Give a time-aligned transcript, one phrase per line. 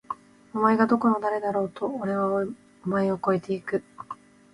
[0.51, 1.85] お前がどこの誰だろうと！！
[1.87, 3.83] おれはお前を超えて行く！！